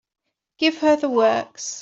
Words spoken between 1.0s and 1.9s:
works.